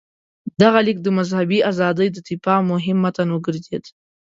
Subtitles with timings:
[0.61, 3.83] دغه لیک د مذهبي ازادۍ د دفاع مهم متن وګرځېد.